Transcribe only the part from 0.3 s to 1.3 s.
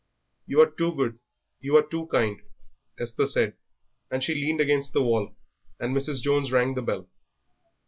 "You are too good,